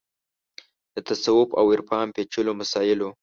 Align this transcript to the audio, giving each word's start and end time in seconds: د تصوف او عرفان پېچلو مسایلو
د 0.93 0.97
تصوف 1.07 1.49
او 1.59 1.65
عرفان 1.73 2.07
پېچلو 2.15 2.51
مسایلو 2.61 3.09